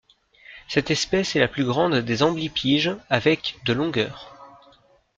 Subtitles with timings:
[0.67, 4.33] Cette espèce est la plus grande des amblypyges, avec de longueur.